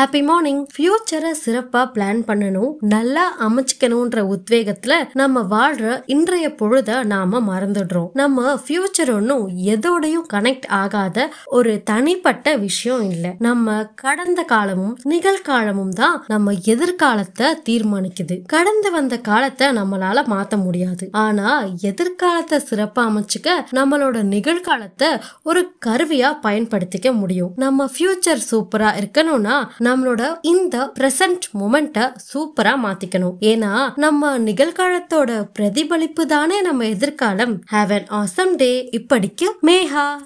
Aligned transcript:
Happy 0.00 0.24
morning 0.24 0.66
ஃபியூச்சரை 0.74 1.30
சிறப்பா 1.44 1.80
plan 1.94 2.20
பண்ணணும் 2.26 2.70
நல்லா 2.80 3.24
அமைச்சுக்கணும்ன்ற 3.46 4.20
உத்வேகத்துல 4.34 4.92
நம்ம 5.12 5.40
வாழ்ற 5.50 6.02
இன்றைய 6.06 6.54
பொழுத 6.54 7.04
நாம 7.04 7.40
மறந்துடுறோம். 7.40 8.08
நம்ம 8.12 8.54
ஃபியூச்சர் 8.54 9.10
ஒன்றும் 9.14 9.48
எதோடையும் 9.48 10.24
கனெக்ட் 10.32 10.68
ஆகாத 10.68 11.32
ஒரு 11.46 11.82
தனிப்பட்ட 11.82 12.54
விஷயம் 12.56 13.10
இல்ல. 13.10 13.34
நம்ம 13.38 13.84
கடந்த 13.94 14.42
காலமும் 14.42 14.94
நிகழ்காலமும் 15.08 15.88
தான் 15.88 16.24
நம்ம 16.26 16.54
எதிர்காலத்தை 16.64 17.46
தீர்மானிக்குது. 17.68 18.38
கடந்து 18.46 18.90
வந்த 18.90 19.18
காலத்தை 19.18 19.68
நம்மளால 19.68 20.24
மாத்த 20.32 20.62
முடியாது. 20.62 21.08
ஆனா 21.12 21.64
எதிர்காலத்தை 21.80 22.60
சிறப்பா 22.70 23.04
அமைச்சுக்க 23.10 23.58
நம்மளோட 23.72 24.22
நிகழ்காலத்தை 24.34 25.20
ஒரு 25.42 25.72
கருவியா 25.86 26.32
பயன்படுத்திக்க 26.42 27.12
முடியும். 27.12 27.52
நம்ம 27.56 27.88
ஃபியூச்சர் 27.98 28.46
சூப்பரா 28.50 28.92
இருக்கணும்னா 29.02 29.58
நம்மளோட 29.90 30.38
இந்த 30.42 30.92
பிரசன்ட் 31.00 31.46
மூமெண்ட்டை 31.60 32.14
சூப்பரா 32.34 32.74
மாத்திக்கணும். 32.84 33.36
ஏன்னா 33.40 33.90
நம்ம 33.96 34.38
நிகழ்காலத்தோட 34.38 35.48
பிரதிபலிப்பு 35.52 36.26
தானே 36.26 36.60
நம்ம 36.60 36.86
எதிர்காலம். 36.86 37.62
ஹாவ் 37.72 37.92
அன் 37.92 38.06
ஆசம் 38.06 38.56
டே 38.56 38.88
இப்படிக்கு 38.92 39.48
மேஹா 39.62 40.18